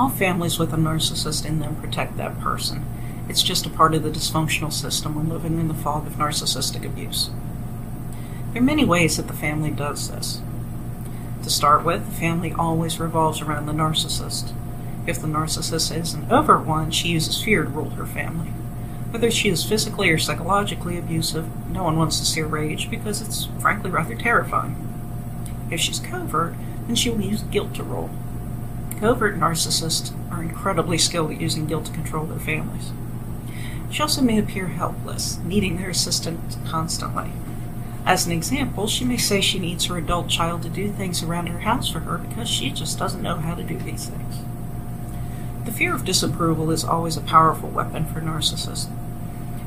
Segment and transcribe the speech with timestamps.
[0.00, 2.86] All families with a narcissist in them protect that person.
[3.28, 6.86] It's just a part of the dysfunctional system when living in the fog of narcissistic
[6.86, 7.28] abuse.
[8.54, 10.40] There are many ways that the family does this.
[11.42, 14.54] To start with, the family always revolves around the narcissist.
[15.06, 18.52] If the narcissist is an overt one, she uses fear to rule her family.
[19.10, 23.20] Whether she is physically or psychologically abusive, no one wants to see her rage because
[23.20, 24.76] it's frankly rather terrifying.
[25.70, 26.54] If she's covert,
[26.86, 28.08] then she will use guilt to rule.
[29.00, 32.92] Covert narcissists are incredibly skilled at using guilt to control their families.
[33.90, 37.32] She also may appear helpless, needing their assistance constantly.
[38.04, 41.46] As an example, she may say she needs her adult child to do things around
[41.46, 44.36] her house for her because she just doesn't know how to do these things.
[45.64, 48.88] The fear of disapproval is always a powerful weapon for narcissists.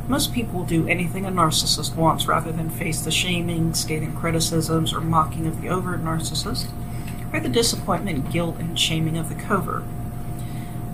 [0.08, 4.94] Most people will do anything a narcissist wants rather than face the shaming, scathing criticisms,
[4.94, 6.68] or mocking of the overt narcissist,
[7.34, 9.84] or the disappointment, guilt, and shaming of the covert.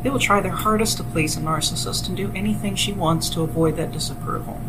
[0.01, 3.41] They will try their hardest to please a narcissist and do anything she wants to
[3.41, 4.61] avoid that disapproval.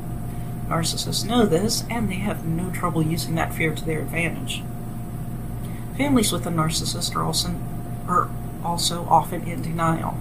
[0.67, 4.63] Narcissists know this, and they have no trouble using that fear to their advantage.
[5.97, 7.55] Families with a narcissist are also,
[8.09, 8.29] are
[8.65, 10.19] also often in denial.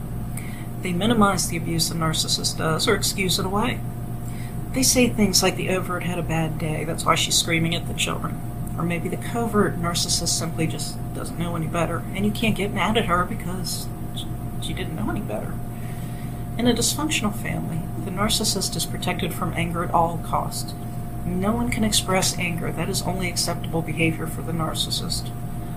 [0.81, 3.79] They minimize the abuse the narcissist does or excuse it away.
[4.73, 7.87] They say things like the overt had a bad day, that's why she's screaming at
[7.87, 8.39] the children.
[8.79, 12.73] Or maybe the covert narcissist simply just doesn't know any better, and you can't get
[12.73, 13.89] mad at her because
[14.61, 15.53] she didn't know any better.
[16.57, 20.73] In a dysfunctional family, the narcissist is protected from anger at all costs.
[21.25, 22.71] No one can express anger.
[22.71, 25.27] That is only acceptable behavior for the narcissist.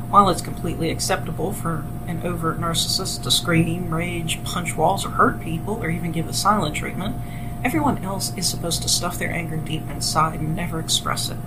[0.09, 5.41] While it's completely acceptable for an overt narcissist to scream, rage, punch walls, or hurt
[5.41, 7.17] people, or even give a silent treatment,
[7.65, 11.39] everyone else is supposed to stuff their anger deep inside and never express it.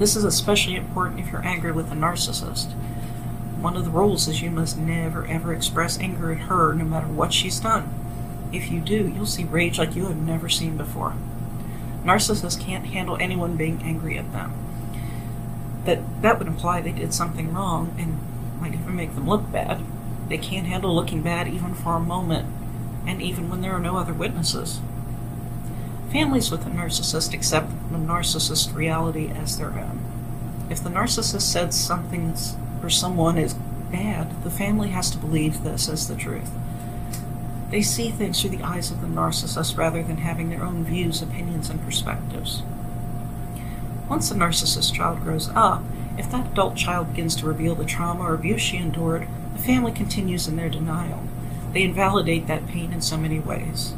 [0.00, 2.72] This is especially important if you're angry with a narcissist.
[3.60, 7.06] One of the rules is you must never ever express anger at her no matter
[7.06, 7.92] what she's done.
[8.50, 11.16] If you do, you'll see rage like you have never seen before.
[12.02, 14.54] Narcissists can't handle anyone being angry at them.
[15.84, 18.20] That that would imply they did something wrong and
[18.58, 19.82] might even make them look bad.
[20.30, 22.48] They can't handle looking bad even for a moment,
[23.06, 24.80] and even when there are no other witnesses.
[26.12, 30.00] Families with a narcissist accept the narcissist reality as their own.
[30.68, 32.34] If the narcissist said something
[32.82, 36.50] or someone is bad, the family has to believe this as the truth.
[37.70, 41.22] They see things through the eyes of the narcissist rather than having their own views,
[41.22, 42.64] opinions, and perspectives.
[44.08, 45.84] Once the narcissist child grows up,
[46.18, 49.92] if that adult child begins to reveal the trauma or abuse she endured, the family
[49.92, 51.22] continues in their denial.
[51.72, 53.94] They invalidate that pain in so many ways.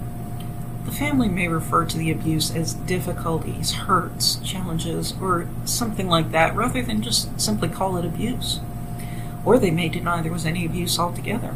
[0.84, 6.56] The family may refer to the abuse as difficulties, hurts, challenges, or something like that,
[6.56, 8.60] rather than just simply call it abuse.
[9.44, 11.54] Or they may deny there was any abuse altogether.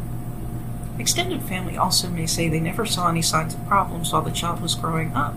[0.99, 4.61] Extended family also may say they never saw any signs of problems while the child
[4.61, 5.35] was growing up,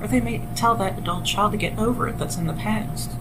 [0.00, 3.12] or they may tell that adult child to get over it that's in the past.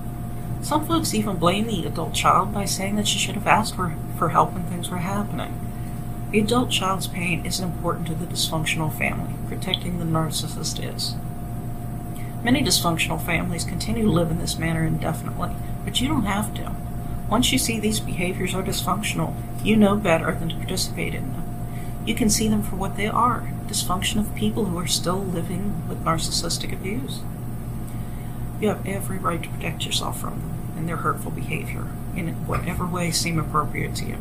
[0.62, 3.96] Some folks even blame the adult child by saying that she should have asked for,
[4.18, 5.54] for help when things were happening.
[6.32, 11.16] The adult child's pain is important to the dysfunctional family, protecting the narcissist is.
[12.44, 15.52] Many dysfunctional families continue to live in this manner indefinitely,
[15.86, 16.76] but you don't have to.
[17.30, 21.44] Once you see these behaviors are dysfunctional, you know better than to participate in them.
[22.06, 25.88] You can see them for what they are dysfunction of people who are still living
[25.88, 27.20] with narcissistic abuse.
[28.62, 32.86] You have every right to protect yourself from them and their hurtful behavior in whatever
[32.86, 34.18] way seem appropriate to you.